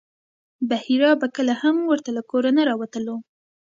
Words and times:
بحیرا 0.69 1.11
به 1.21 1.27
کله 1.35 1.53
هم 1.61 1.75
ورته 1.91 2.09
له 2.17 2.21
کوره 2.29 2.51
نه 2.57 2.63
راوتلو. 2.69 3.15